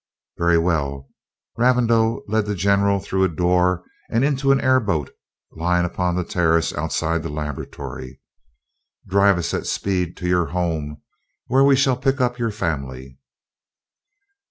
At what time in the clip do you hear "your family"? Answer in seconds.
12.39-13.19